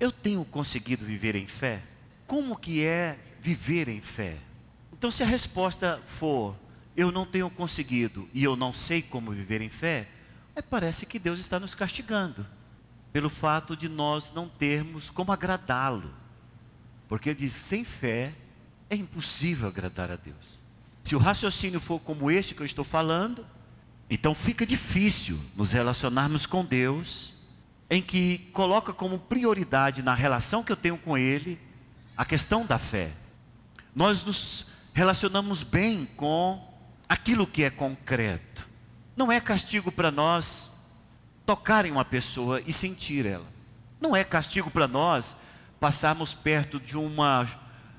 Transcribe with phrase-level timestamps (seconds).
[0.00, 1.82] eu tenho conseguido viver em fé?
[2.26, 4.38] Como que é viver em fé?
[4.92, 6.56] Então, se a resposta for
[6.96, 10.08] eu não tenho conseguido e eu não sei como viver em fé,
[10.56, 12.46] é, parece que Deus está nos castigando
[13.12, 16.12] pelo fato de nós não termos como agradá-lo.
[17.08, 18.32] Porque ele diz: sem fé
[18.88, 20.60] é impossível agradar a Deus.
[21.04, 23.44] Se o raciocínio for como este que eu estou falando,
[24.08, 27.32] então fica difícil nos relacionarmos com Deus,
[27.90, 31.58] em que coloca como prioridade na relação que eu tenho com Ele
[32.16, 33.10] a questão da fé.
[33.94, 36.62] Nós nos relacionamos bem com
[37.08, 38.68] aquilo que é concreto.
[39.16, 40.92] Não é castigo para nós
[41.44, 43.46] tocar em uma pessoa e sentir ela.
[44.00, 45.36] Não é castigo para nós
[45.80, 47.48] passarmos perto de uma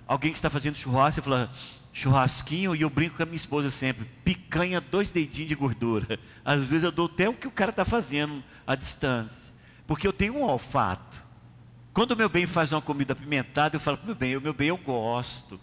[0.08, 1.54] alguém que está fazendo churrasco e falar
[1.94, 6.20] churrasquinho e eu brinco com a minha esposa sempre, picanha, dois dedinhos de gordura.
[6.44, 9.54] Às vezes eu dou até o que o cara está fazendo à distância,
[9.92, 11.22] porque eu tenho um olfato.
[11.94, 14.70] Quando o meu bem faz uma comida apimentada, eu falo, meu bem, o meu bem
[14.70, 15.60] eu gosto.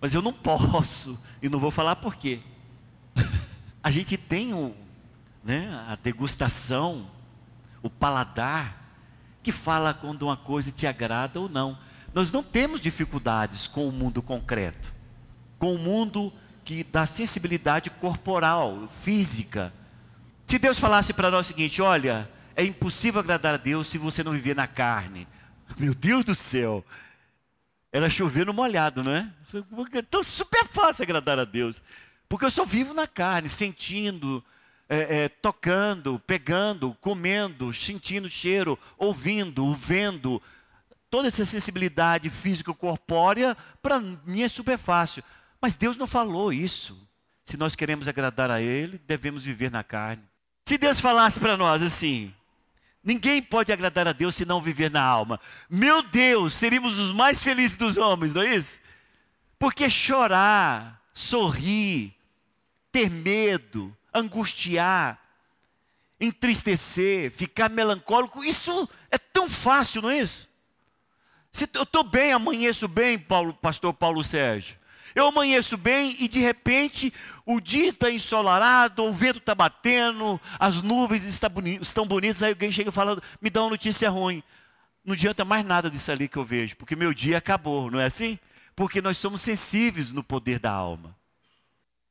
[0.00, 2.40] Mas eu não posso, e não vou falar por quê.
[3.80, 4.74] A gente tem o,
[5.44, 7.08] né, a degustação,
[7.84, 8.82] o paladar,
[9.44, 11.78] que fala quando uma coisa te agrada ou não.
[12.12, 14.92] Nós não temos dificuldades com o mundo concreto
[15.56, 16.32] com o mundo
[16.64, 19.72] que da sensibilidade corporal, física.
[20.46, 24.22] Se Deus falasse para nós o seguinte: olha, é impossível agradar a Deus se você
[24.22, 25.26] não viver na carne.
[25.78, 26.84] Meu Deus do céu,
[27.92, 29.30] era chover no molhado, não é?
[29.94, 31.82] Então super fácil agradar a Deus,
[32.28, 34.44] porque eu só vivo na carne, sentindo,
[34.88, 40.42] é, é, tocando, pegando, comendo, sentindo cheiro, ouvindo, vendo.
[41.08, 45.22] Toda essa sensibilidade física corpórea, para mim é super fácil.
[45.60, 47.08] Mas Deus não falou isso.
[47.44, 50.22] Se nós queremos agradar a Ele, devemos viver na carne.
[50.66, 52.34] Se Deus falasse para nós assim,
[53.04, 55.38] ninguém pode agradar a Deus se não viver na alma.
[55.68, 58.80] Meu Deus, seríamos os mais felizes dos homens, não é isso?
[59.58, 62.14] Porque chorar, sorrir,
[62.90, 65.18] ter medo, angustiar,
[66.20, 70.48] entristecer, ficar melancólico, isso é tão fácil, não é isso?
[71.50, 74.76] Se eu estou bem, amanheço bem, Paulo, pastor Paulo Sérgio.
[75.14, 77.12] Eu amanheço bem e de repente
[77.46, 82.88] o dia está ensolarado, o vento está batendo, as nuvens estão bonitas, aí alguém chega
[82.88, 84.42] e fala, me dá uma notícia ruim.
[85.04, 88.06] Não adianta mais nada disso ali que eu vejo, porque meu dia acabou, não é
[88.06, 88.38] assim?
[88.74, 91.14] Porque nós somos sensíveis no poder da alma.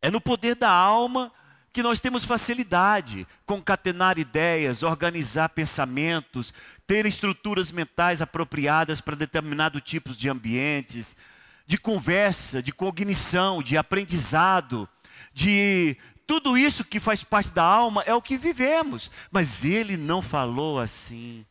[0.01, 1.31] É no poder da alma
[1.73, 6.53] que nós temos facilidade, concatenar ideias, organizar pensamentos,
[6.85, 11.17] ter estruturas mentais apropriadas para determinado tipos de ambientes,
[11.65, 14.87] de conversa, de cognição, de aprendizado,
[15.33, 19.11] de tudo isso que faz parte da alma é o que vivemos.
[19.31, 21.45] Mas ele não falou assim.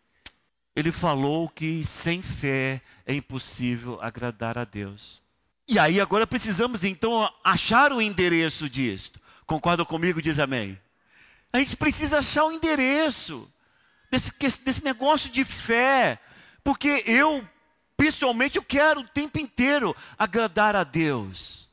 [0.74, 5.22] Ele falou que sem fé é impossível agradar a Deus.
[5.68, 9.20] E aí agora precisamos então achar o endereço disto.
[9.46, 10.22] Concorda comigo?
[10.22, 10.78] Diz amém.
[11.52, 13.50] A gente precisa achar o endereço
[14.10, 14.32] desse,
[14.64, 16.18] desse negócio de fé.
[16.64, 17.46] Porque eu
[18.02, 21.68] pessoalmente eu quero o tempo inteiro agradar a Deus.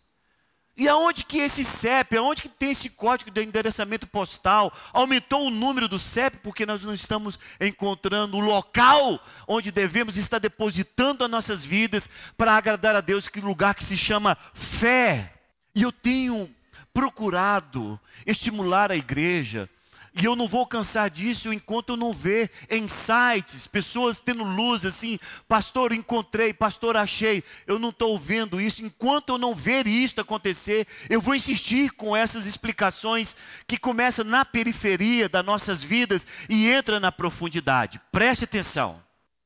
[0.78, 4.72] E aonde que esse CEP, aonde que tem esse código de endereçamento postal?
[4.94, 10.38] Aumentou o número do CEP porque nós não estamos encontrando o local onde devemos estar
[10.38, 12.08] depositando as nossas vidas
[12.38, 15.34] para agradar a Deus, que lugar que se chama fé.
[15.74, 16.48] E eu tenho
[16.94, 19.68] procurado estimular a igreja
[20.14, 25.20] e eu não vou cansar disso enquanto eu não ver insights, pessoas tendo luz assim,
[25.47, 27.44] pastor, encontrei, pastor, achei.
[27.68, 28.84] Eu não estou vendo isso.
[28.84, 33.36] Enquanto eu não ver isso acontecer, eu vou insistir com essas explicações
[33.68, 38.02] que começam na periferia das nossas vidas e entra na profundidade.
[38.12, 39.02] Preste atenção.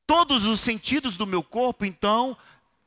[0.06, 2.36] Todos os sentidos do meu corpo, então,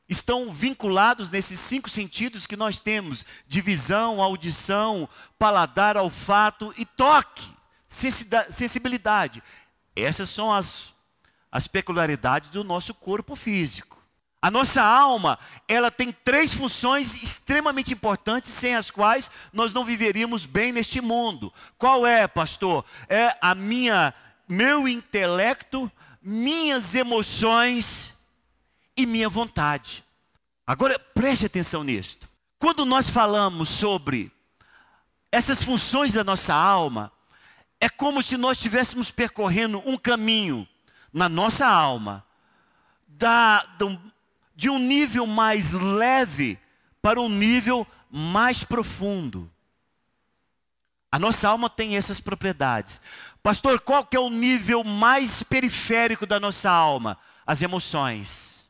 [0.08, 7.57] estão vinculados nesses cinco sentidos que nós temos: de visão, audição, paladar, olfato e toque
[7.88, 9.42] sensibilidade.
[9.96, 10.92] Essas são as,
[11.50, 13.98] as peculiaridades do nosso corpo físico.
[14.40, 15.36] A nossa alma,
[15.66, 21.52] ela tem três funções extremamente importantes, sem as quais nós não viveríamos bem neste mundo.
[21.76, 22.84] Qual é, pastor?
[23.08, 24.14] É a minha,
[24.48, 25.90] meu intelecto,
[26.22, 28.16] minhas emoções
[28.96, 30.04] e minha vontade.
[30.64, 32.28] Agora preste atenção nisto.
[32.60, 34.30] Quando nós falamos sobre
[35.32, 37.10] essas funções da nossa alma,
[37.80, 40.66] é como se nós estivéssemos percorrendo um caminho
[41.12, 42.24] na nossa alma,
[43.06, 43.66] da,
[44.54, 46.58] de um nível mais leve
[47.00, 49.50] para um nível mais profundo.
[51.10, 53.00] A nossa alma tem essas propriedades.
[53.42, 57.16] Pastor, qual que é o nível mais periférico da nossa alma?
[57.46, 58.68] As emoções.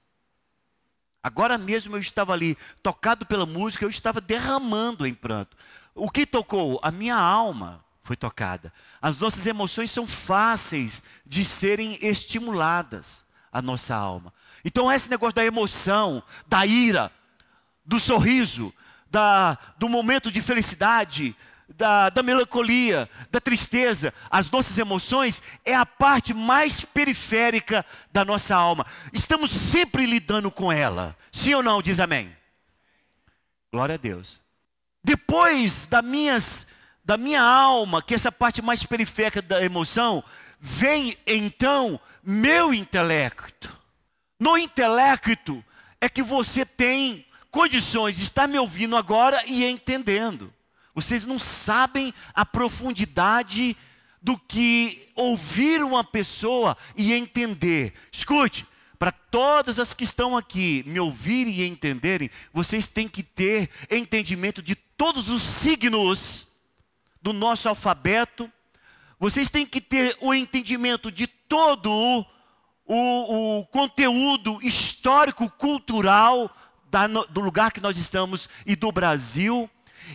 [1.20, 5.56] Agora mesmo eu estava ali, tocado pela música, eu estava derramando em pranto.
[5.94, 6.78] O que tocou?
[6.80, 8.72] A minha alma foi tocada.
[9.02, 14.32] As nossas emoções são fáceis de serem estimuladas, a nossa alma.
[14.64, 17.12] Então, esse negócio da emoção, da ira,
[17.84, 18.72] do sorriso,
[19.10, 21.36] da, do momento de felicidade,
[21.68, 28.56] da, da, melancolia, da tristeza, as nossas emoções, é a parte mais periférica da nossa
[28.56, 28.86] alma.
[29.12, 31.14] Estamos sempre lidando com ela.
[31.30, 31.82] Sim ou não?
[31.82, 32.34] Diz amém.
[33.70, 34.40] Glória a Deus.
[35.04, 36.66] Depois da, minhas,
[37.08, 40.22] da minha alma, que é essa parte mais periférica da emoção,
[40.60, 43.74] vem então meu intelecto.
[44.38, 45.64] No intelecto
[46.02, 50.52] é que você tem condições de estar me ouvindo agora e entendendo.
[50.94, 53.74] Vocês não sabem a profundidade
[54.20, 57.94] do que ouvir uma pessoa e entender.
[58.12, 58.66] Escute,
[58.98, 64.60] para todas as que estão aqui me ouvirem e entenderem, vocês têm que ter entendimento
[64.60, 66.47] de todos os signos
[67.20, 68.50] do nosso alfabeto.
[69.18, 72.24] Vocês têm que ter o entendimento de todo o,
[72.86, 76.50] o, o conteúdo histórico, cultural
[76.90, 79.68] da, do lugar que nós estamos e do Brasil.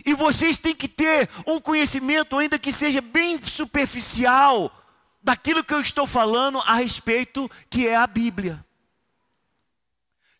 [0.04, 4.72] E vocês têm que ter um conhecimento, ainda que seja bem superficial,
[5.22, 8.64] daquilo que eu estou falando a respeito, que é a Bíblia.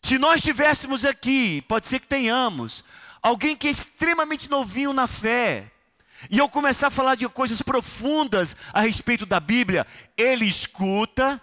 [0.01, 2.83] Se nós tivéssemos aqui, pode ser que tenhamos,
[3.21, 5.71] alguém que é extremamente novinho na fé,
[6.29, 9.85] e eu começar a falar de coisas profundas a respeito da Bíblia,
[10.17, 11.41] ele escuta,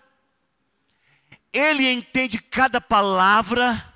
[1.52, 3.92] ele entende cada palavra,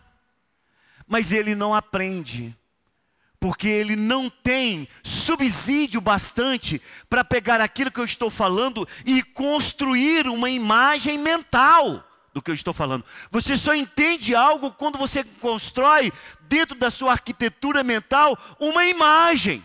[1.07, 2.57] mas ele não aprende
[3.39, 10.27] porque ele não tem subsídio bastante para pegar aquilo que eu estou falando e construir
[10.27, 13.05] uma imagem mental do que eu estou falando.
[13.31, 16.13] Você só entende algo quando você constrói
[16.43, 19.63] dentro da sua arquitetura mental uma imagem.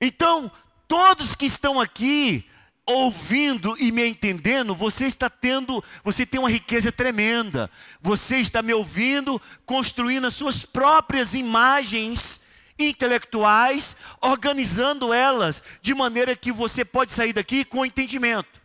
[0.00, 0.50] Então,
[0.86, 2.48] todos que estão aqui
[2.86, 7.70] ouvindo e me entendendo, você está tendo, você tem uma riqueza tremenda.
[8.00, 12.40] Você está me ouvindo, construindo as suas próprias imagens
[12.78, 18.58] intelectuais, organizando elas de maneira que você pode sair daqui com entendimento.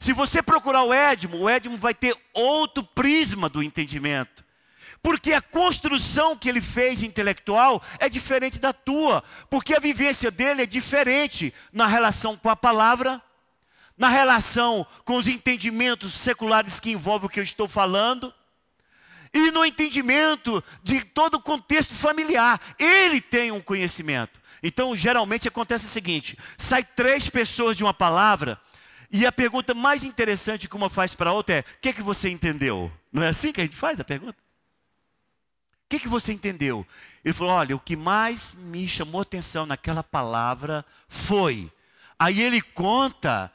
[0.00, 4.42] Se você procurar o Edmo, o Edmo vai ter outro prisma do entendimento.
[5.02, 10.62] Porque a construção que ele fez intelectual é diferente da tua, porque a vivência dele
[10.62, 13.20] é diferente na relação com a palavra
[13.96, 18.34] na relação com os entendimentos seculares que envolvem o que eu estou falando,
[19.32, 22.60] e no entendimento de todo o contexto familiar.
[22.78, 24.40] Ele tem um conhecimento.
[24.60, 28.60] Então, geralmente acontece o seguinte: sai três pessoas de uma palavra,
[29.10, 31.92] e a pergunta mais interessante que uma faz para a outra é: o que, é
[31.92, 32.90] que você entendeu?
[33.12, 34.41] Não é assim que a gente faz a pergunta?
[35.92, 36.86] Que, que você entendeu?
[37.22, 41.70] Ele falou: olha, o que mais me chamou atenção naquela palavra foi.
[42.18, 43.52] Aí ele conta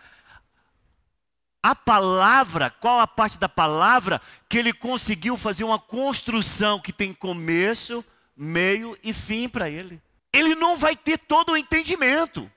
[1.64, 7.12] a palavra, qual a parte da palavra que ele conseguiu fazer uma construção que tem
[7.12, 8.06] começo,
[8.36, 10.00] meio e fim para ele.
[10.32, 12.52] Ele não vai ter todo o entendimento.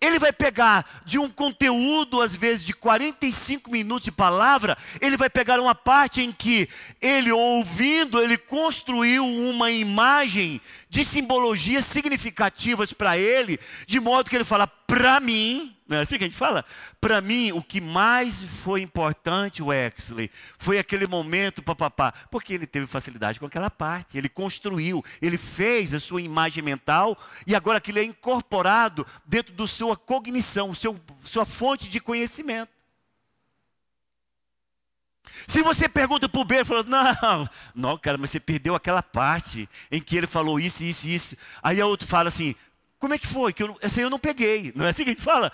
[0.00, 5.28] Ele vai pegar de um conteúdo, às vezes de 45 minutos de palavra, ele vai
[5.28, 6.68] pegar uma parte em que
[7.00, 14.44] ele, ouvindo, ele construiu uma imagem de simbologias significativas para ele, de modo que ele
[14.44, 16.64] fala: para mim, não é assim que a gente fala?
[17.00, 22.86] Para mim, o que mais foi importante, Wexley, foi aquele momento, papapá, porque ele teve
[22.86, 27.98] facilidade com aquela parte, ele construiu, ele fez a sua imagem mental e agora aquilo
[27.98, 32.70] é incorporado dentro da sua cognição, seu, sua fonte de conhecimento.
[35.48, 39.02] Se você pergunta para o B, ele falou, não, não, cara, mas você perdeu aquela
[39.02, 41.36] parte em que ele falou isso, isso, isso.
[41.60, 42.54] Aí a outro fala assim,
[43.00, 43.54] como é que foi?
[43.54, 44.74] Que eu, essa aí eu não peguei.
[44.76, 45.50] Não é assim que a gente fala?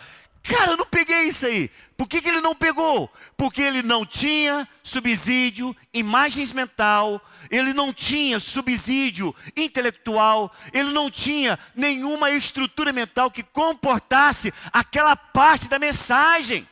[0.49, 1.71] Cara, eu não peguei isso aí.
[1.97, 3.13] Por que, que ele não pegou?
[3.37, 11.59] Porque ele não tinha subsídio, imagens mental, ele não tinha subsídio intelectual, ele não tinha
[11.75, 16.69] nenhuma estrutura mental que comportasse aquela parte da mensagem.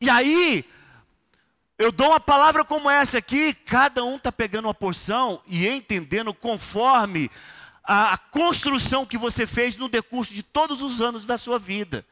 [0.00, 0.64] E aí,
[1.78, 6.34] eu dou uma palavra como essa aqui, cada um está pegando uma porção e entendendo
[6.34, 7.30] conforme
[7.88, 12.04] a, construção que você fez no decurso de todos os anos da sua vida.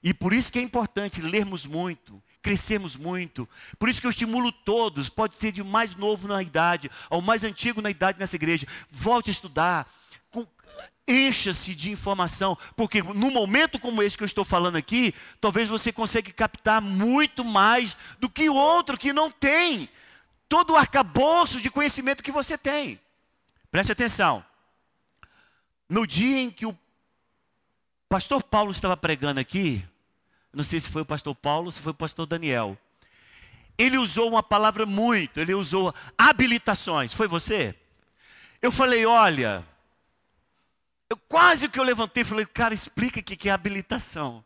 [0.00, 3.48] E por isso que é importante lermos muito, crescermos muito.
[3.76, 7.42] Por isso que eu estimulo todos, pode ser de mais novo na idade, ao mais
[7.42, 9.92] antigo na idade nessa igreja, volte a estudar.
[11.08, 15.92] encha-se de informação, porque no momento como esse que eu estou falando aqui, talvez você
[15.92, 19.88] consiga captar muito mais do que o outro que não tem
[20.48, 23.00] todo o arcabouço de conhecimento que você tem.
[23.70, 24.44] Preste atenção.
[25.88, 26.76] No dia em que o
[28.08, 29.84] pastor Paulo estava pregando aqui,
[30.52, 32.78] não sei se foi o pastor Paulo, se foi o pastor Daniel.
[33.76, 37.12] Ele usou uma palavra muito, ele usou habilitações.
[37.12, 37.74] Foi você?
[38.62, 39.64] Eu falei, olha,
[41.10, 44.42] eu quase que eu levantei e falei, cara, explica o que é habilitação.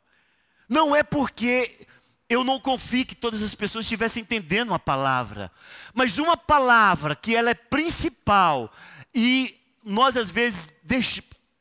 [0.69, 1.87] Não é porque
[2.29, 5.51] eu não confio que todas as pessoas estivessem entendendo uma palavra,
[5.95, 8.73] mas uma palavra que ela é principal
[9.15, 10.73] e nós às vezes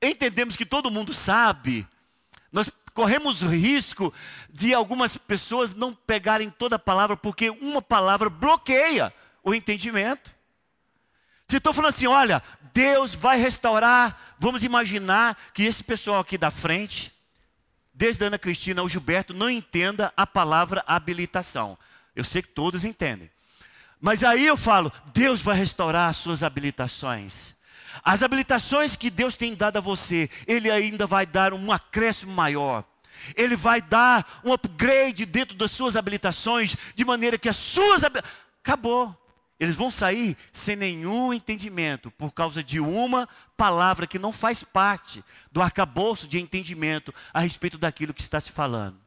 [0.01, 1.87] entendemos que todo mundo sabe,
[2.51, 4.13] nós corremos risco
[4.49, 10.31] de algumas pessoas não pegarem toda a palavra porque uma palavra bloqueia o entendimento.
[11.47, 16.51] Se estou falando assim, olha, Deus vai restaurar, vamos imaginar que esse pessoal aqui da
[16.51, 17.11] frente,
[17.93, 21.77] desde a Ana Cristina ao Gilberto, não entenda a palavra habilitação.
[22.15, 23.31] Eu sei que todos entendem.
[23.99, 27.55] Mas aí eu falo, Deus vai restaurar as suas habilitações.
[28.03, 32.83] As habilitações que Deus tem dado a você, Ele ainda vai dar um acréscimo maior.
[33.35, 38.03] Ele vai dar um upgrade dentro das suas habilitações, de maneira que as suas.
[38.03, 39.15] Acabou.
[39.59, 43.27] Eles vão sair sem nenhum entendimento, por causa de uma
[43.57, 48.53] palavra que não faz parte do arcabouço de entendimento a respeito daquilo que está se
[48.53, 48.97] falando.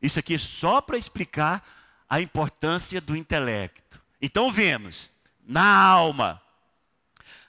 [0.00, 1.66] Isso aqui é só para explicar
[2.08, 4.00] a importância do intelecto.
[4.22, 5.10] Então vemos,
[5.44, 6.40] na alma,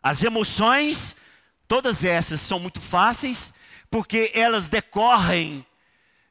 [0.06, 1.16] as emoções,
[1.68, 3.56] todas essas são muito fáceis,
[3.90, 5.66] porque elas decorrem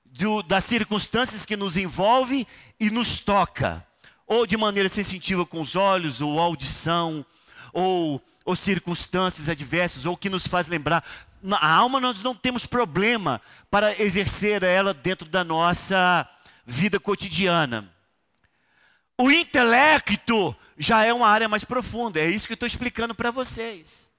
[0.05, 2.47] do, das circunstâncias que nos envolvem
[2.79, 3.85] e nos toca
[4.27, 7.25] ou de maneira sensitiva com os olhos, ou audição,
[7.73, 11.05] ou, ou circunstâncias adversas, ou que nos faz lembrar.
[11.51, 13.41] A alma nós não temos problema
[13.71, 16.29] para exercer ela dentro da nossa
[16.67, 17.94] vida cotidiana.
[19.19, 23.31] O intelecto já é uma área mais profunda, é isso que eu estou explicando para
[23.31, 24.13] vocês.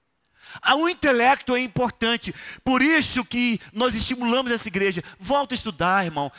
[0.61, 2.33] Ah, o intelecto é importante,
[2.63, 5.03] por isso que nós estimulamos essa igreja.
[5.19, 6.31] Volta a estudar, irmão.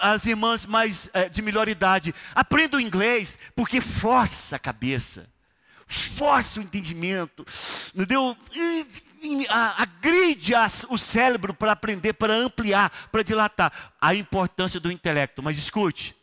[0.00, 5.28] As irmãs mais é, de melhor idade, aprenda o inglês, porque força a cabeça,
[5.86, 7.46] força o entendimento,
[7.94, 8.36] entendeu?
[9.76, 10.52] agride
[10.88, 15.42] o cérebro para aprender, para ampliar, para dilatar a importância do intelecto.
[15.42, 16.16] Mas escute,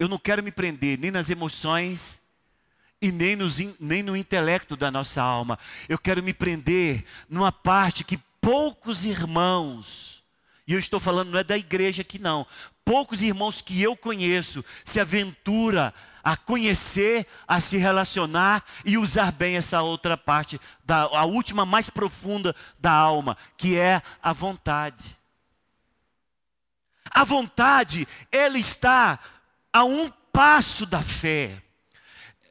[0.00, 2.22] eu não quero me prender nem nas emoções
[3.02, 5.58] e nem, nos, nem no intelecto da nossa alma.
[5.90, 10.22] Eu quero me prender numa parte que poucos irmãos,
[10.66, 12.46] e eu estou falando não é da igreja aqui não,
[12.82, 15.92] poucos irmãos que eu conheço se aventura
[16.24, 21.90] a conhecer, a se relacionar e usar bem essa outra parte, da, a última mais
[21.90, 25.14] profunda da alma, que é a vontade.
[27.10, 29.18] A vontade, ela está
[29.72, 31.62] a um passo da fé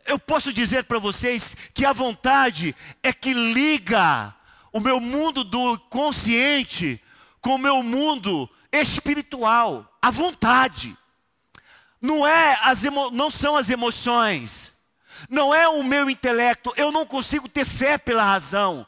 [0.10, 4.34] eu posso dizer para vocês que a vontade é que liga
[4.74, 7.02] o meu mundo do consciente
[7.40, 9.86] com o meu mundo espiritual.
[10.02, 10.98] A vontade.
[12.02, 13.12] Não, é as emo...
[13.12, 14.76] não são as emoções.
[15.30, 16.74] Não é o meu intelecto.
[16.76, 18.88] Eu não consigo ter fé pela razão.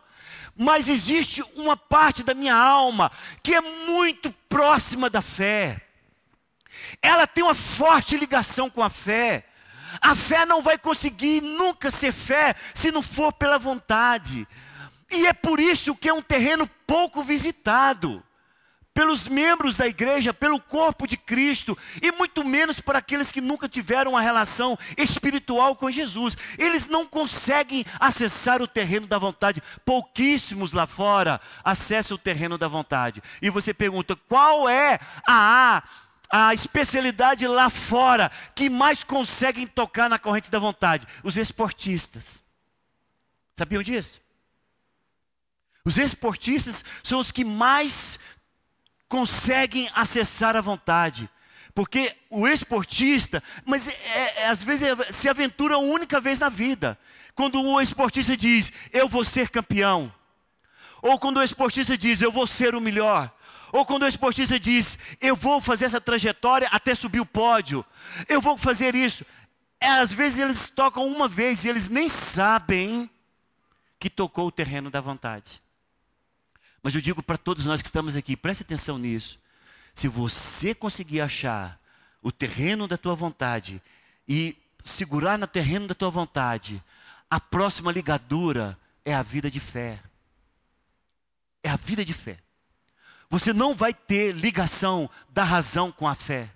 [0.55, 3.11] Mas existe uma parte da minha alma
[3.43, 5.87] que é muito próxima da fé.
[7.01, 9.45] Ela tem uma forte ligação com a fé.
[9.99, 14.47] A fé não vai conseguir nunca ser fé se não for pela vontade.
[15.11, 18.23] E é por isso que é um terreno pouco visitado
[18.93, 23.67] pelos membros da igreja, pelo corpo de Cristo, e muito menos para aqueles que nunca
[23.67, 26.35] tiveram uma relação espiritual com Jesus.
[26.57, 29.63] Eles não conseguem acessar o terreno da vontade.
[29.85, 33.23] Pouquíssimos lá fora acessam o terreno da vontade.
[33.41, 35.83] E você pergunta: qual é a
[36.31, 41.05] a especialidade lá fora que mais conseguem tocar na corrente da vontade?
[41.23, 42.41] Os esportistas.
[43.55, 44.21] Sabiam disso?
[45.83, 48.19] Os esportistas são os que mais
[49.09, 51.29] conseguem acessar a vontade.
[51.73, 56.49] Porque o esportista, mas é, é, às vezes é, se aventura uma única vez na
[56.49, 56.97] vida.
[57.33, 60.13] Quando o esportista diz, eu vou ser campeão.
[61.01, 63.31] Ou quando o esportista diz, eu vou ser o melhor.
[63.71, 67.85] Ou quando o esportista diz, eu vou fazer essa trajetória até subir o pódio,
[68.27, 69.25] eu vou fazer isso.
[69.79, 73.09] É, às vezes eles tocam uma vez e eles nem sabem
[73.99, 75.61] que tocou o terreno da vontade.
[76.83, 79.39] Mas eu digo para todos nós que estamos aqui, preste atenção nisso.
[79.93, 81.79] Se você conseguir achar
[82.21, 83.81] o terreno da tua vontade
[84.27, 86.83] e segurar no terreno da tua vontade,
[87.29, 90.01] a próxima ligadura é a vida de fé.
[91.63, 92.37] É a vida de fé.
[93.31, 96.49] Você não vai ter ligação da razão com a fé.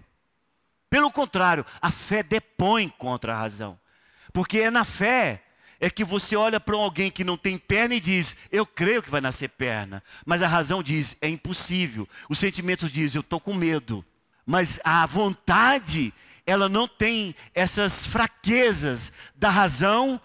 [0.90, 3.80] Pelo contrário, a fé depõe contra a razão.
[4.34, 5.42] Porque é na fé
[5.80, 9.10] é que você olha para alguém que não tem perna e diz: Eu creio que
[9.10, 10.04] vai nascer perna.
[10.26, 12.10] Mas a razão diz: É impossível.
[12.28, 14.04] Os sentimentos dizem: Eu estou com medo.
[14.46, 16.14] Mas a vontade,
[16.46, 20.20] ela não tem essas fraquezas da razão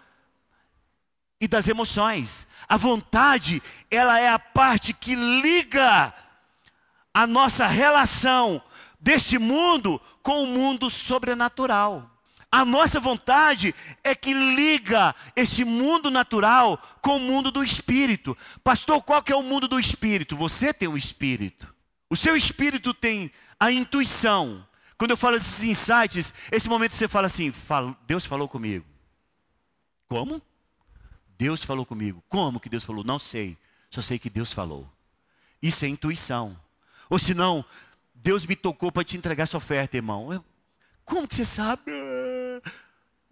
[1.41, 2.49] e das emoções.
[2.69, 6.13] A vontade, ela é a parte que liga
[7.13, 8.63] a nossa relação
[9.01, 12.11] deste mundo com o mundo sobrenatural.
[12.53, 18.37] A nossa vontade é que liga este mundo natural com o mundo do espírito.
[18.65, 20.35] Pastor, qual que é o mundo do espírito?
[20.35, 21.73] Você tem um espírito.
[22.09, 24.67] O seu espírito tem a intuição.
[24.99, 27.55] Quando eu falo esses insights, esse momento você fala assim:
[28.05, 28.85] Deus falou comigo.
[30.09, 30.43] Como?
[31.39, 32.23] Deus falou comigo.
[32.29, 33.05] Como que Deus falou?
[33.05, 33.57] Não sei.
[33.91, 34.91] Só sei que Deus falou.
[35.63, 36.59] Isso é intuição.
[37.11, 37.65] Ou senão,
[38.15, 40.43] Deus me tocou para te entregar essa oferta, irmão.
[41.05, 41.83] Como que você sabe?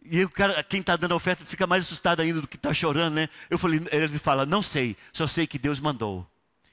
[0.03, 2.75] E o cara, quem está dando a oferta fica mais assustado ainda do que está
[2.75, 3.29] chorando, né?
[3.49, 6.27] Eu falei, ele fala, não sei, só sei que Deus mandou.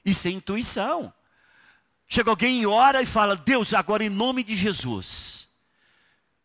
[0.04, 1.12] Isso é intuição.
[2.08, 5.48] Chega alguém e ora e fala, Deus, agora em nome de Jesus,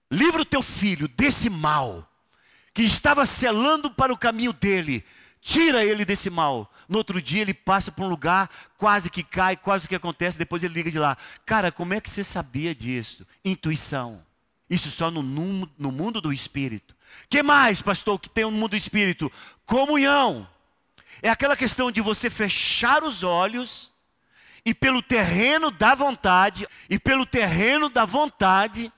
[0.10, 2.08] livra o teu filho desse mal,
[2.74, 5.06] que estava selando para o caminho dele,
[5.42, 6.72] tira ele desse mal.
[6.88, 10.64] No outro dia ele passa por um lugar, quase que cai, quase que acontece, depois
[10.64, 11.18] ele liga de lá.
[11.46, 13.26] Cara, como é que você sabia disso?
[13.44, 14.24] Intuição.
[14.70, 16.96] Isso só no, no mundo do espírito.
[17.30, 19.32] que mais, pastor, que tem no mundo do espírito?
[19.66, 20.48] Comunhão.
[21.22, 23.92] É aquela questão de você fechar os olhos
[24.64, 28.92] e pelo terreno da vontade, e pelo terreno da vontade,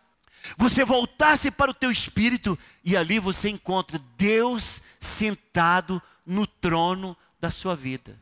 [0.58, 7.52] você voltar-se para o teu espírito e ali você encontra Deus sentado no trono da
[7.52, 8.20] sua vida.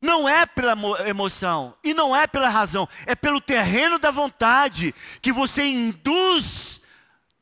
[0.00, 0.76] Não é pela
[1.08, 6.80] emoção e não é pela razão, é pelo terreno da vontade que você induz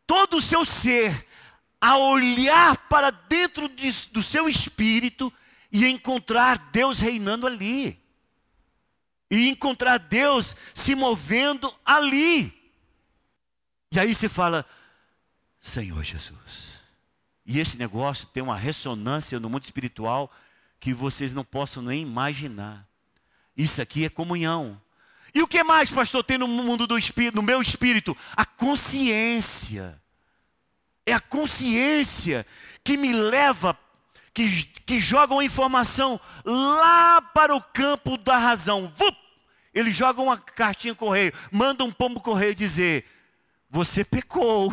[0.07, 1.26] todo o seu ser
[1.80, 5.33] a olhar para dentro de, do seu espírito
[5.72, 7.98] e encontrar Deus reinando ali.
[9.31, 12.53] E encontrar Deus se movendo ali.
[13.92, 14.66] E aí você fala,
[15.61, 16.80] Senhor Jesus.
[17.51, 20.31] E esse negócio tem uma ressonância no mundo espiritual
[20.79, 22.87] que vocês não possam nem imaginar.
[23.57, 24.81] Isso aqui é comunhão.
[25.35, 28.17] E o que mais, pastor, tem no mundo do espírito, no meu espírito?
[28.37, 30.01] A consciência.
[31.05, 32.47] É a consciência
[32.85, 33.77] que me leva,
[34.33, 38.95] que, que joga uma informação lá para o campo da razão.
[38.97, 39.19] Vup!
[39.75, 43.05] Ele joga uma cartinha correio, manda um pombo correio dizer:
[43.69, 44.73] Você pecou.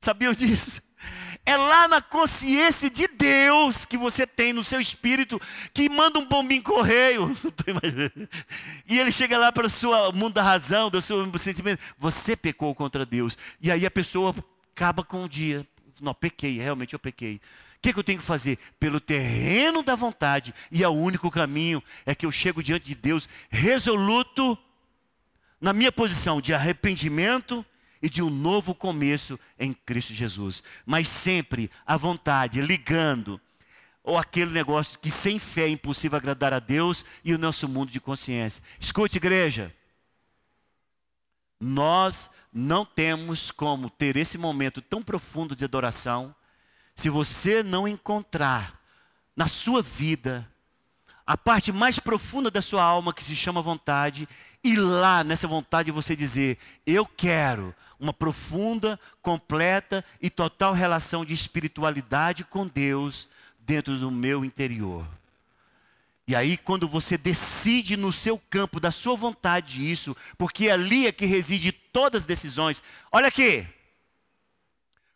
[0.00, 0.82] Sabiam disso?
[1.44, 5.40] É lá na consciência de Deus que você tem no seu espírito
[5.72, 7.34] que manda um bombinho correio.
[8.86, 11.80] E ele chega lá para o seu mundo da razão, do seu sentimento.
[11.98, 13.36] Você pecou contra Deus.
[13.60, 14.34] E aí a pessoa
[14.74, 15.66] acaba com o dia.
[16.00, 17.36] Não, pequei, realmente eu pequei.
[17.36, 18.58] O que, que, eu tenho que fazer?
[18.78, 22.94] Pelo terreno da vontade, e é o único caminho é que eu chego diante de
[22.94, 24.58] Deus resoluto
[25.60, 27.64] na minha posição de arrependimento
[28.02, 30.62] e de um novo começo em Cristo Jesus.
[30.86, 33.40] Mas sempre à vontade, ligando,
[34.02, 37.90] ou aquele negócio que sem fé é impossível agradar a Deus e o nosso mundo
[37.90, 38.62] de consciência.
[38.78, 39.74] Escute, igreja.
[41.60, 46.34] Nós não temos como ter esse momento tão profundo de adoração
[46.96, 48.80] se você não encontrar
[49.36, 50.49] na sua vida
[51.30, 54.28] a parte mais profunda da sua alma que se chama vontade
[54.64, 61.32] e lá nessa vontade você dizer: Eu quero uma profunda, completa e total relação de
[61.32, 63.28] espiritualidade com Deus
[63.60, 65.06] dentro do meu interior.
[66.26, 71.12] E aí, quando você decide no seu campo da sua vontade isso, porque ali é
[71.12, 72.82] que reside todas as decisões.
[73.12, 73.64] Olha aqui.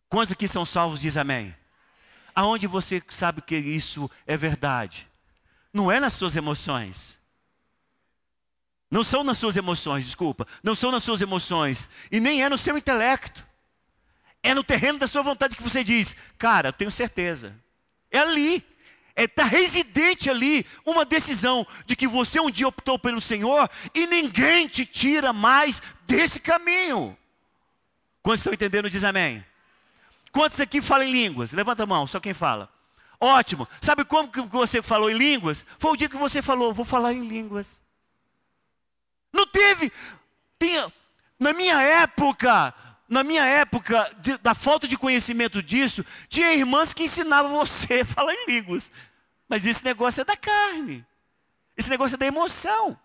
[0.08, 1.52] Quantos aqui são salvos diz amém?
[2.32, 5.08] Aonde você sabe que isso é verdade?
[5.74, 7.18] Não é nas suas emoções.
[8.88, 10.46] Não são nas suas emoções, desculpa.
[10.62, 11.88] Não são nas suas emoções.
[12.12, 13.44] E nem é no seu intelecto.
[14.40, 17.60] É no terreno da sua vontade que você diz, cara, eu tenho certeza.
[18.08, 18.64] É ali.
[19.16, 23.68] Está é, tá residente ali uma decisão de que você um dia optou pelo Senhor
[23.92, 27.16] e ninguém te tira mais desse caminho.
[28.22, 28.88] Quantos estão entendendo?
[28.88, 29.44] Diz amém.
[30.30, 31.52] Quantos aqui falam em línguas?
[31.52, 32.73] Levanta a mão, só quem fala.
[33.20, 33.68] Ótimo.
[33.80, 35.64] Sabe como que você falou em línguas?
[35.78, 37.80] Foi o dia que você falou, vou falar em línguas.
[39.32, 39.92] Não teve.
[40.58, 40.92] Tinha,
[41.38, 42.74] na minha época,
[43.08, 48.04] na minha época, de, da falta de conhecimento disso, tinha irmãs que ensinavam você a
[48.04, 48.90] falar em línguas.
[49.48, 51.04] Mas esse negócio é da carne.
[51.76, 52.98] Esse negócio é da emoção.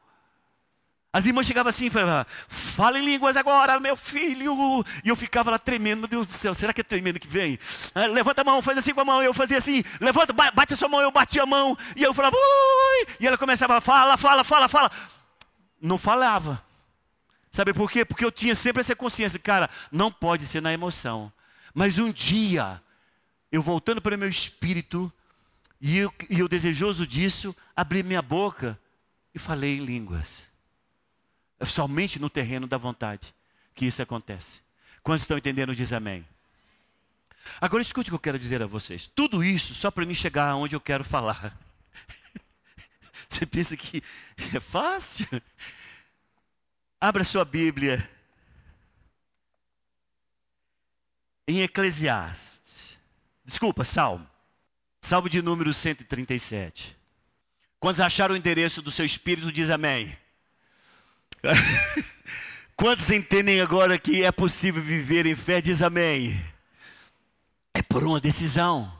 [1.12, 4.86] As irmãs chegavam assim e falavam, fala em línguas agora, meu filho.
[5.04, 7.58] E eu ficava lá tremendo, meu Deus do céu, será que é tremendo que vem?
[7.96, 9.24] Ah, levanta a mão, faz assim com a mão.
[9.24, 11.76] Eu fazia assim, levanta, bate a sua mão, eu bati a mão.
[11.96, 13.08] E eu falava, ui.
[13.20, 14.92] E ela começava, fala, fala, fala, fala.
[15.82, 16.64] Não falava.
[17.52, 18.06] Sabe por quê?
[18.06, 21.34] Porque eu tinha sempre essa consciência, cara, não pode ser na emoção.
[21.74, 22.80] Mas um dia,
[23.52, 25.12] eu voltando para o meu espírito,
[25.82, 28.78] e eu, e eu desejoso disso, abri minha boca
[29.34, 30.49] e falei em línguas.
[31.60, 33.34] É somente no terreno da vontade
[33.76, 34.62] que isso acontece.
[35.04, 36.26] Quantos estão entendendo, diz amém.
[37.60, 39.10] Agora escute o que eu quero dizer a vocês.
[39.14, 41.58] Tudo isso só para mim chegar aonde eu quero falar.
[43.28, 44.04] Você pensa que
[44.56, 45.28] é fácil?
[47.00, 48.10] Abra sua Bíblia
[51.48, 52.98] em Eclesiastes.
[53.44, 54.28] Desculpa, Salmo.
[55.02, 56.96] Salmo de número 137.
[57.80, 60.16] Quantos acharam o endereço do seu espírito, diz amém.
[62.76, 65.62] Quantos entendem agora que é possível viver em fé?
[65.62, 66.40] Diz amém.
[67.74, 68.92] É por uma decisão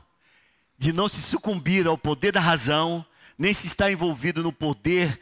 [0.78, 3.04] de não se sucumbir ao poder da razão,
[3.38, 5.20] nem se estar envolvido no poder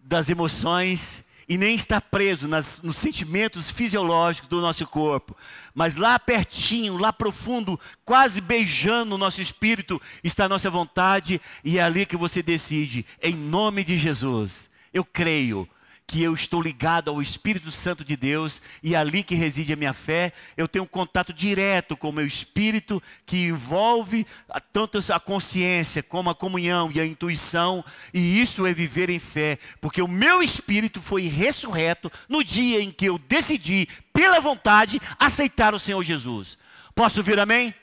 [0.00, 5.36] das emoções e nem estar preso nas, nos sentimentos fisiológicos do nosso corpo,
[5.72, 11.78] mas lá pertinho, lá profundo, quase beijando o nosso espírito, está a nossa vontade e
[11.78, 14.70] é ali que você decide, em nome de Jesus.
[14.92, 15.68] Eu creio,
[16.06, 19.76] que eu estou ligado ao Espírito Santo de Deus e é ali que reside a
[19.76, 24.24] minha fé, eu tenho um contato direto com o meu espírito que envolve
[24.72, 29.58] tanto a consciência como a comunhão e a intuição, e isso é viver em fé,
[29.80, 35.74] porque o meu espírito foi ressurreto no dia em que eu decidi, pela vontade, aceitar
[35.74, 36.56] o Senhor Jesus.
[36.94, 37.74] Posso ouvir amém?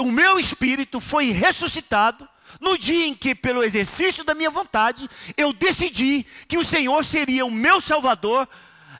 [0.00, 2.26] O meu espírito foi ressuscitado
[2.60, 7.44] no dia em que, pelo exercício da minha vontade, eu decidi que o Senhor seria
[7.44, 8.48] o meu Salvador,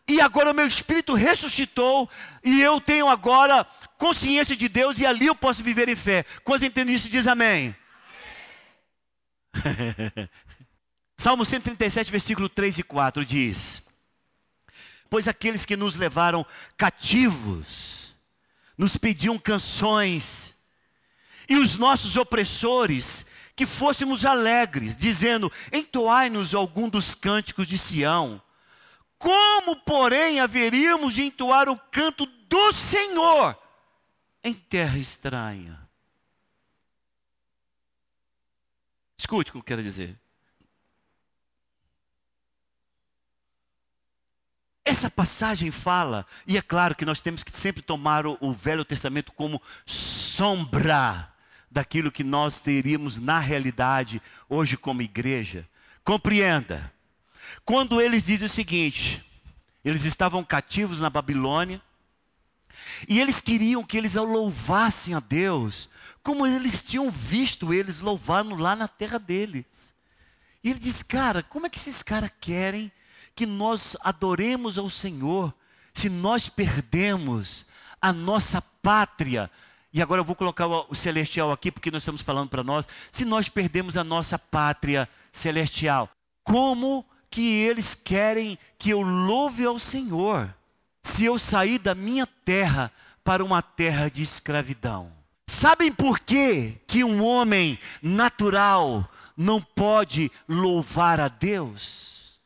[0.06, 2.08] e agora o meu espírito ressuscitou,
[2.44, 3.64] e eu tenho agora
[3.96, 6.24] consciência de Deus, e ali eu posso viver em fé.
[6.44, 7.74] Quando entende isso, diz amém.
[9.54, 10.28] amém.
[11.16, 13.86] Salmo 137, versículo 3 e 4 diz:
[15.10, 16.46] Pois aqueles que nos levaram
[16.78, 18.14] cativos,
[18.76, 20.56] nos pediam canções,
[21.46, 23.26] e os nossos opressores
[23.60, 28.40] que fôssemos alegres, dizendo: Entoai-nos algum dos cânticos de Sião.
[29.18, 33.54] Como, porém, haveríamos de entoar o canto do Senhor
[34.42, 35.78] em terra estranha?
[39.18, 40.18] Escute o que eu quero dizer.
[44.86, 48.86] Essa passagem fala, e é claro que nós temos que sempre tomar o, o Velho
[48.86, 51.29] Testamento como sombra
[51.70, 55.68] daquilo que nós teríamos na realidade hoje como igreja.
[56.04, 56.92] Compreenda.
[57.64, 59.24] Quando eles dizem o seguinte,
[59.84, 61.80] eles estavam cativos na Babilônia,
[63.08, 65.88] e eles queriam que eles louvassem a Deus,
[66.22, 69.92] como eles tinham visto eles louvando lá na terra deles.
[70.62, 72.92] E ele diz: Cara, como é que esses caras querem
[73.34, 75.54] que nós adoremos ao Senhor
[75.94, 77.66] se nós perdemos
[78.00, 79.50] a nossa pátria
[79.92, 82.86] e agora eu vou colocar o celestial aqui, porque nós estamos falando para nós.
[83.10, 86.08] Se nós perdemos a nossa pátria celestial,
[86.44, 90.54] como que eles querem que eu louve ao Senhor?
[91.02, 92.92] Se eu sair da minha terra
[93.24, 95.12] para uma terra de escravidão.
[95.48, 102.38] Sabem por quê que um homem natural não pode louvar a Deus?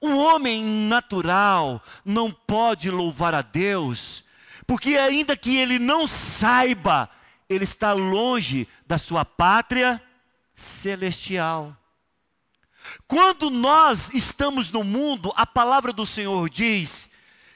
[0.00, 4.24] Um homem natural não pode louvar a Deus
[4.72, 7.10] porque ainda que ele não saiba,
[7.46, 10.02] ele está longe da sua pátria
[10.54, 11.76] celestial.
[13.06, 17.10] Quando nós estamos no mundo, a palavra do Senhor diz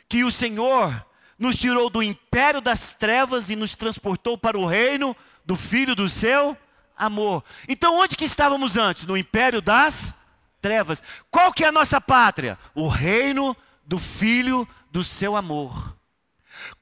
[0.06, 1.06] que o Senhor
[1.38, 6.10] nos tirou do império das trevas e nos transportou para o reino do Filho do
[6.10, 6.54] seu
[6.94, 7.42] amor.
[7.66, 9.06] Então, onde que estávamos antes?
[9.06, 10.18] No império das
[10.60, 11.02] trevas.
[11.30, 12.58] Qual que é a nossa pátria?
[12.74, 15.96] O reino do Filho do seu amor.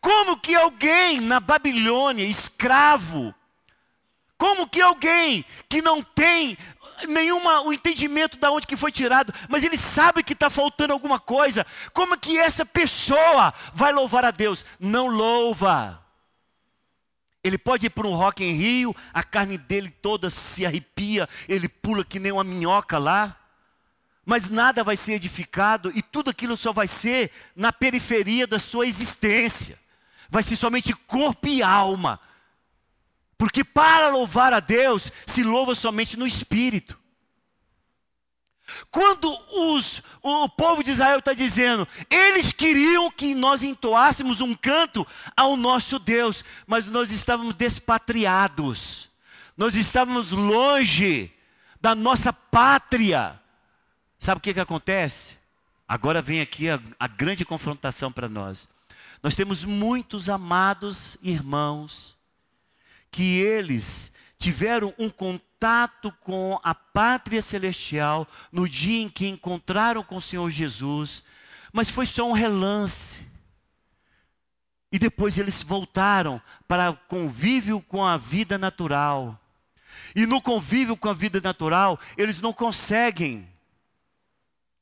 [0.00, 3.34] Como que alguém na Babilônia, escravo,
[4.36, 6.58] como que alguém que não tem
[7.08, 11.18] nenhuma o entendimento de onde que foi tirado, mas ele sabe que está faltando alguma
[11.18, 14.64] coisa, como que essa pessoa vai louvar a Deus?
[14.78, 16.00] Não louva.
[17.42, 21.68] Ele pode ir para um rock em Rio, a carne dele toda se arrepia, ele
[21.68, 23.43] pula que nem uma minhoca lá
[24.24, 28.86] mas nada vai ser edificado e tudo aquilo só vai ser na periferia da sua
[28.86, 29.78] existência.
[30.30, 32.18] Vai ser somente corpo e alma.
[33.36, 36.98] Porque para louvar a Deus, se louva somente no Espírito.
[38.90, 45.06] Quando os, o povo de Israel está dizendo, eles queriam que nós entoássemos um canto
[45.36, 49.10] ao nosso Deus, mas nós estávamos despatriados,
[49.54, 51.30] nós estávamos longe
[51.78, 53.38] da nossa pátria.
[54.24, 55.36] Sabe o que, que acontece?
[55.86, 58.70] Agora vem aqui a, a grande confrontação para nós.
[59.22, 62.16] Nós temos muitos amados irmãos
[63.10, 70.16] que eles tiveram um contato com a pátria celestial no dia em que encontraram com
[70.16, 71.22] o Senhor Jesus,
[71.70, 73.26] mas foi só um relance.
[74.90, 79.38] E depois eles voltaram para o convívio com a vida natural.
[80.16, 83.52] E no convívio com a vida natural, eles não conseguem.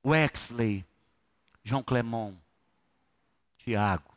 [0.05, 0.85] Wexley,
[1.65, 2.35] João Clemon,
[3.59, 4.11] Tiago,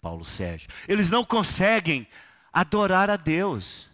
[0.00, 0.68] Paulo Sérgio.
[0.86, 2.06] Eles não conseguem
[2.52, 3.88] adorar a Deus.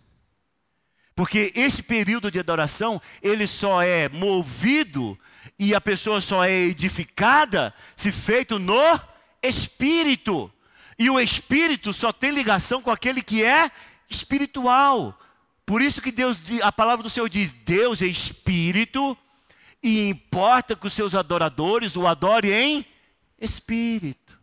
[1.15, 5.19] Porque esse período de adoração, ele só é movido
[5.59, 9.01] e a pessoa só é edificada se feito no
[9.43, 10.53] espírito.
[10.99, 13.71] E o espírito só tem ligação com aquele que é
[14.09, 15.19] espiritual.
[15.65, 19.17] Por isso que Deus, a palavra do Senhor diz: Deus é espírito
[19.87, 22.87] e importa que os seus adoradores o adorem em
[23.39, 24.37] espírito.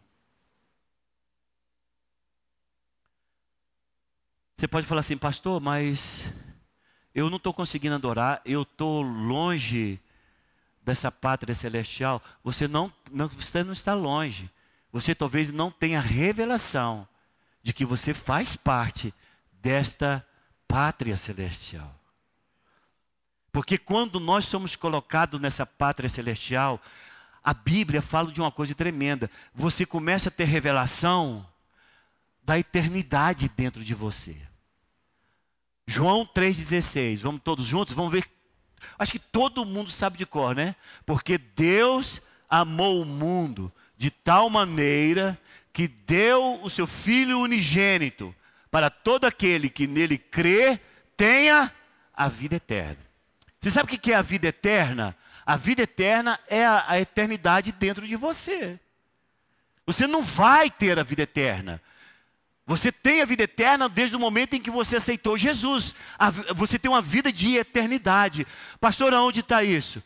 [4.56, 6.34] Você pode falar assim, pastor, mas
[7.14, 10.00] eu não estou conseguindo adorar, eu estou longe
[10.82, 12.24] dessa pátria celestial.
[12.42, 14.50] Você não, não, você não está longe.
[14.94, 17.06] Você talvez não tenha revelação
[17.62, 19.14] de que você faz parte
[19.52, 20.26] desta
[20.70, 21.94] pátria celestial.
[23.54, 26.82] Porque quando nós somos colocados nessa pátria celestial,
[27.44, 29.30] a Bíblia fala de uma coisa tremenda.
[29.54, 31.48] Você começa a ter revelação
[32.44, 34.36] da eternidade dentro de você.
[35.86, 37.20] João 3,16.
[37.22, 37.96] Vamos todos juntos?
[37.96, 38.26] Vamos ver.
[38.98, 40.76] Acho que todo mundo sabe de cor, né?
[41.06, 45.40] Porque Deus amou o mundo de tal maneira
[45.72, 48.36] que deu o seu Filho unigênito
[48.72, 50.80] para todo aquele que nele crê,
[51.16, 51.72] tenha
[52.16, 53.13] a vida eterna.
[53.64, 55.16] Você sabe o que é a vida eterna?
[55.46, 58.78] A vida eterna é a, a eternidade dentro de você.
[59.86, 61.82] Você não vai ter a vida eterna.
[62.68, 65.96] Você tem a vida eterna desde o momento em que você aceitou Jesus.
[66.54, 68.46] Você tem uma vida de eternidade.
[68.82, 70.04] Pastor, aonde está isso?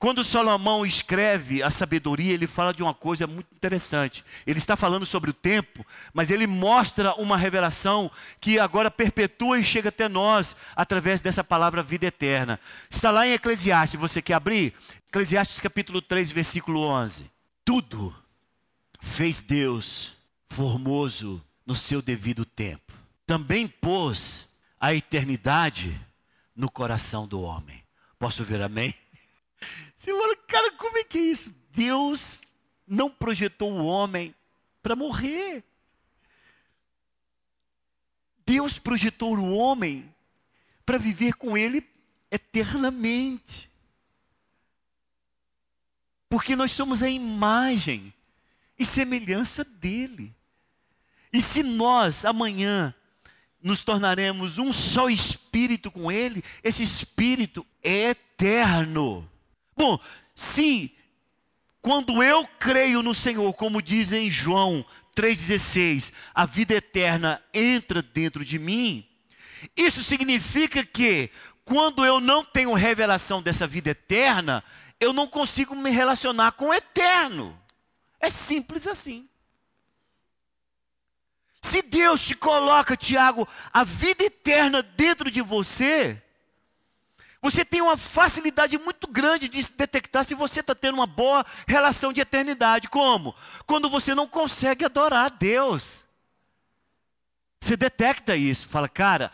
[0.00, 4.24] Quando Salomão escreve a sabedoria, ele fala de uma coisa muito interessante.
[4.46, 8.10] Ele está falando sobre o tempo, mas ele mostra uma revelação
[8.40, 12.58] que agora perpetua e chega até nós através dessa palavra vida eterna.
[12.88, 14.72] Está lá em Eclesiastes, você quer abrir?
[15.06, 17.30] Eclesiastes capítulo 3, versículo 11.
[17.62, 18.16] Tudo
[19.02, 20.14] fez Deus
[20.48, 22.94] formoso no seu devido tempo.
[23.26, 24.48] Também pôs
[24.80, 25.94] a eternidade
[26.56, 27.84] no coração do homem.
[28.18, 28.94] Posso ver amém?
[30.00, 31.54] Você fala, cara, como é que é isso?
[31.72, 32.40] Deus
[32.86, 34.34] não projetou o homem
[34.82, 35.62] para morrer.
[38.46, 40.10] Deus projetou o homem
[40.86, 41.86] para viver com ele
[42.30, 43.70] eternamente.
[46.30, 48.10] Porque nós somos a imagem
[48.78, 50.34] e semelhança dele.
[51.30, 52.94] E se nós amanhã
[53.62, 59.29] nos tornaremos um só espírito com Ele, esse espírito é eterno.
[59.80, 59.98] Bom,
[60.34, 60.94] se
[61.80, 64.84] quando eu creio no Senhor, como diz em João
[65.16, 69.08] 3,16, a vida eterna entra dentro de mim,
[69.74, 71.30] isso significa que
[71.64, 74.62] quando eu não tenho revelação dessa vida eterna,
[75.00, 77.58] eu não consigo me relacionar com o eterno.
[78.20, 79.26] É simples assim.
[81.62, 86.22] Se Deus te coloca, Tiago, a vida eterna dentro de você,
[87.42, 92.12] você tem uma facilidade muito grande de detectar se você está tendo uma boa relação
[92.12, 92.88] de eternidade.
[92.88, 93.34] Como?
[93.66, 96.04] Quando você não consegue adorar a Deus.
[97.60, 99.30] Você detecta isso, fala, cara,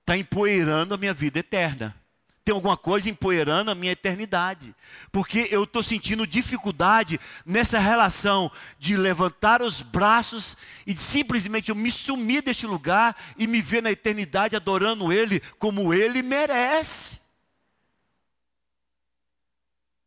[0.00, 1.99] está empoeirando a minha vida eterna
[2.44, 4.74] tem alguma coisa empoeirando a minha eternidade.
[5.12, 11.90] Porque eu estou sentindo dificuldade nessa relação de levantar os braços e simplesmente eu me
[11.90, 17.20] sumir deste lugar e me ver na eternidade adorando Ele como Ele merece.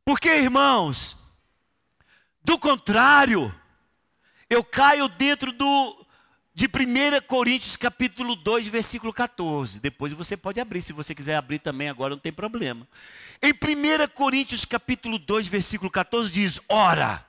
[0.05, 1.15] Porque, irmãos,
[2.43, 3.53] do contrário,
[4.49, 6.02] eu caio dentro do,
[6.55, 6.69] de 1
[7.25, 9.79] Coríntios capítulo 2, versículo 14.
[9.79, 12.87] Depois você pode abrir, se você quiser abrir também agora, não tem problema.
[13.41, 17.25] Em 1 Coríntios capítulo 2, versículo 14 diz: Ora,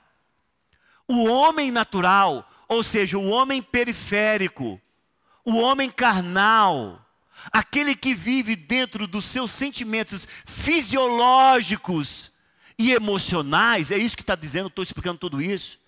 [1.07, 4.79] o homem natural, ou seja, o homem periférico,
[5.43, 7.03] o homem carnal,
[7.51, 12.31] aquele que vive dentro dos seus sentimentos fisiológicos
[12.77, 15.79] e emocionais, é isso que está dizendo, estou explicando tudo isso.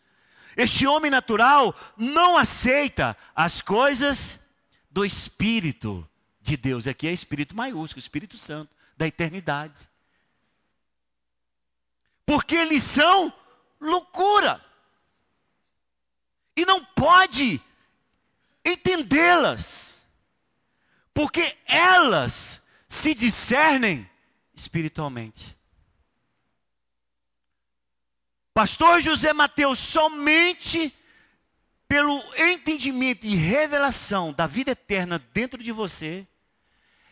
[0.57, 4.39] Este homem natural não aceita as coisas
[4.89, 6.09] do Espírito
[6.41, 6.87] de Deus.
[6.87, 9.87] Aqui é Espírito maiúsculo, Espírito Santo, da eternidade.
[12.25, 13.31] Porque eles são
[13.79, 14.63] loucura.
[16.55, 17.61] E não pode
[18.65, 20.07] entendê-las.
[21.13, 24.09] Porque elas se discernem
[24.55, 25.56] espiritualmente.
[28.57, 30.91] Pastor José Mateus, somente
[31.87, 36.25] pelo entendimento e revelação da vida eterna dentro de você,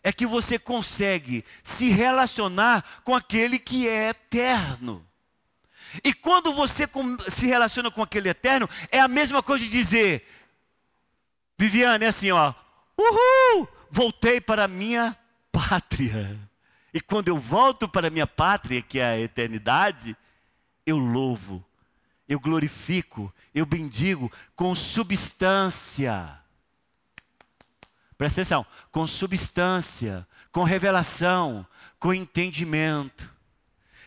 [0.02, 5.08] é que você consegue se relacionar com aquele que é eterno.
[6.04, 6.90] E quando você
[7.30, 10.28] se relaciona com aquele eterno, é a mesma coisa de dizer,
[11.60, 12.56] Viviane, é assim, ó,
[12.98, 15.16] uhul, voltei para a minha
[15.52, 16.40] pátria.
[16.92, 20.18] E quando eu volto para a minha pátria, que é a eternidade,
[20.86, 21.64] eu louvo,
[22.28, 26.40] eu glorifico, eu bendigo com substância.
[28.18, 31.66] Presta atenção, com substância, com revelação,
[32.00, 33.34] com entendimento.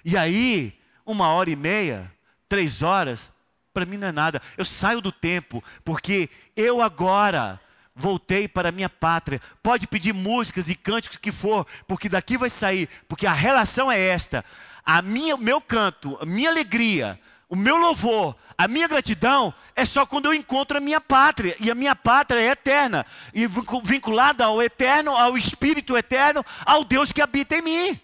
[0.04, 2.10] E aí, uma hora e meia,
[2.48, 3.30] três horas,
[3.72, 4.40] para mim não é nada.
[4.56, 7.60] Eu saio do tempo, porque eu agora
[7.98, 9.42] voltei para a minha pátria.
[9.62, 14.00] Pode pedir músicas e cânticos que for, porque daqui vai sair, porque a relação é
[14.00, 14.42] esta
[14.88, 20.06] a minha, meu canto, a minha alegria, o meu louvor, a minha gratidão é só
[20.06, 21.54] quando eu encontro a minha pátria.
[21.60, 23.04] E a minha pátria é eterna.
[23.34, 23.46] E
[23.84, 28.00] vinculada ao eterno, ao Espírito eterno, ao Deus que habita em mim.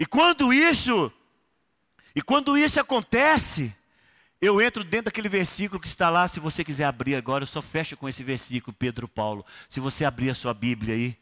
[0.00, 1.12] E quando isso,
[2.16, 3.76] e quando isso acontece,
[4.44, 7.62] eu entro dentro daquele versículo que está lá, se você quiser abrir agora, eu só
[7.62, 9.44] fecho com esse versículo, Pedro Paulo.
[9.68, 11.16] Se você abrir a sua Bíblia aí,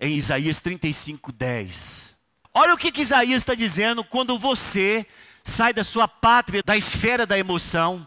[0.00, 2.14] em Isaías 35, 10.
[2.52, 5.06] Olha o que, que Isaías está dizendo quando você
[5.42, 8.06] sai da sua pátria, da esfera da emoção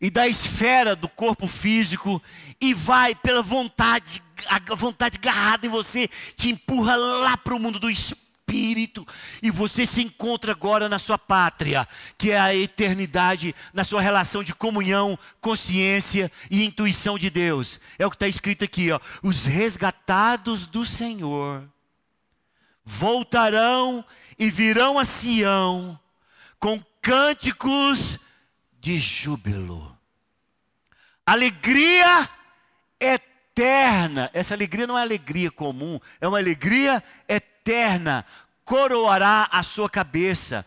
[0.00, 2.22] e da esfera do corpo físico
[2.60, 7.78] e vai pela vontade, a vontade agarrada em você te empurra lá para o mundo
[7.78, 8.21] do espírito
[9.42, 14.42] e você se encontra agora na sua pátria, que é a eternidade, na sua relação
[14.42, 17.80] de comunhão, consciência e intuição de Deus.
[17.98, 21.68] É o que está escrito aqui, ó, os resgatados do Senhor
[22.84, 24.04] voltarão
[24.38, 25.98] e virão a Sião
[26.58, 28.18] com cânticos
[28.80, 29.96] de júbilo.
[31.24, 32.28] Alegria
[33.00, 34.30] eterna.
[34.32, 37.51] Essa alegria não é alegria comum, é uma alegria eterna.
[38.64, 40.64] Coroará a sua cabeça.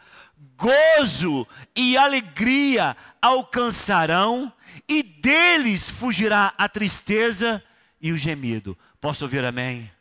[0.58, 4.52] Gozo e alegria alcançarão,
[4.88, 7.64] e deles fugirá a tristeza
[8.00, 8.78] e o gemido.
[9.02, 9.92] Posso ouvir amém?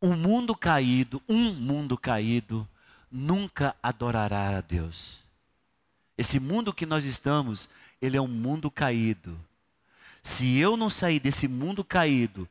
[0.00, 2.66] Um mundo caído, um mundo caído,
[3.10, 5.18] nunca adorará a Deus.
[6.16, 7.68] Esse mundo que nós estamos,
[8.00, 9.38] ele é um mundo caído.
[10.22, 12.48] Se eu não sair desse mundo caído,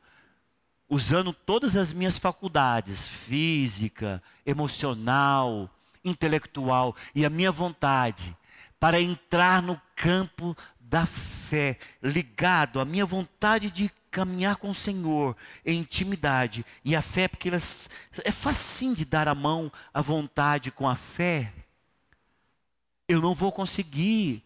[0.88, 5.70] usando todas as minhas faculdades, física, emocional,
[6.04, 8.34] intelectual e a minha vontade,
[8.80, 15.36] para entrar no campo da fé, ligado à minha vontade de caminhar com o Senhor
[15.64, 17.90] em intimidade e a fé, porque elas,
[18.24, 21.52] é facinho de dar a mão à vontade com a fé.
[23.06, 24.42] Eu não vou conseguir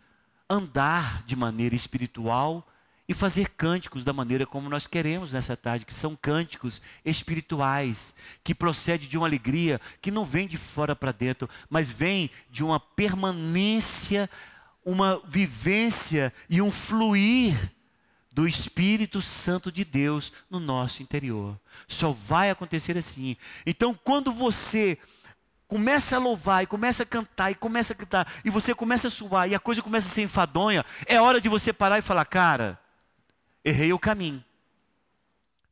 [0.48, 2.66] andar de maneira espiritual
[3.12, 8.55] e fazer cânticos da maneira como nós queremos nessa tarde, que são cânticos espirituais, que
[8.55, 12.81] procede de uma alegria que não vem de fora para dentro, mas vem de uma
[12.81, 14.29] permanência,
[14.85, 17.72] uma vivência e um fluir
[18.33, 21.61] do Espírito Santo de Deus no nosso interior.
[21.87, 23.37] Só vai acontecer assim.
[23.66, 24.98] Então, quando você
[25.68, 29.11] começa a louvar e começa a cantar e começa a cantar e você começa a
[29.11, 32.25] suar e a coisa começa a ser enfadonha, é hora de você parar e falar:
[32.25, 32.82] "Cara,
[33.64, 34.44] errei o caminho.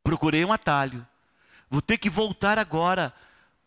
[0.03, 1.05] Procurei um atalho.
[1.69, 3.13] Vou ter que voltar agora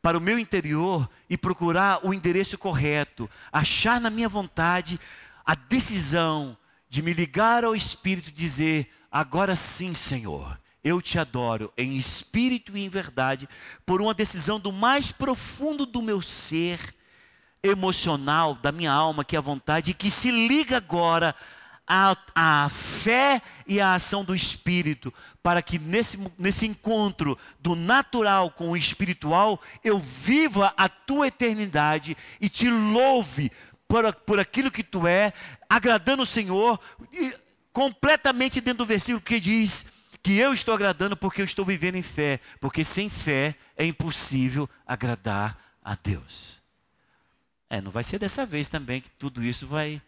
[0.02, 5.00] para o meu interior e procurar o endereço correto, achar na minha vontade
[5.44, 6.56] a decisão
[6.88, 12.76] de me ligar ao Espírito e dizer: agora sim, Senhor, eu te adoro em espírito
[12.76, 13.48] e em verdade,
[13.86, 16.94] por uma decisão do mais profundo do meu ser
[17.62, 21.34] emocional, da minha alma, que é a vontade, que se liga agora
[21.86, 25.12] à, à fé e à ação do Espírito,
[25.42, 32.16] para que nesse, nesse encontro do natural com o espiritual, eu viva a tua eternidade
[32.40, 33.52] e te louve
[33.86, 35.32] por, por aquilo que tu é,
[35.68, 36.80] agradando o Senhor,
[37.12, 37.34] e
[37.72, 39.86] completamente dentro do versículo que diz
[40.22, 44.68] que eu estou agradando porque eu estou vivendo em fé, porque sem fé é impossível
[44.86, 46.58] agradar a Deus.
[47.68, 50.00] É, não vai ser dessa vez também que tudo isso vai,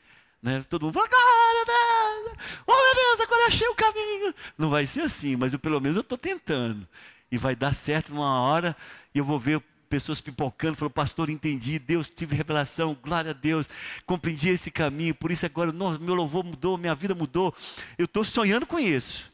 [0.42, 0.64] né?
[0.68, 4.34] Todo mundo vai, glória a Deus, oh meu Deus, agora eu achei o caminho.
[4.56, 6.86] Não vai ser assim, mas eu, pelo menos eu estou tentando.
[7.30, 8.76] E vai dar certo numa hora
[9.14, 13.68] e eu vou ver pessoas pipocando, falou, pastor, entendi, Deus, tive revelação, glória a Deus,
[14.04, 17.54] compreendi esse caminho, por isso agora, nossa, meu louvor mudou, minha vida mudou.
[17.96, 19.32] Eu estou sonhando com isso.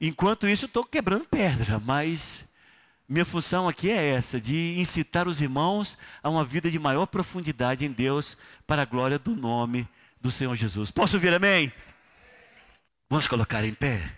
[0.00, 2.48] Enquanto isso, eu estou quebrando pedra, mas
[3.08, 7.84] minha função aqui é essa, de incitar os irmãos a uma vida de maior profundidade
[7.84, 8.36] em Deus,
[8.66, 9.88] para a glória do nome
[10.24, 10.90] do Senhor Jesus.
[10.90, 11.70] Posso ouvir amém?
[13.10, 14.10] Vamos colocar em pé?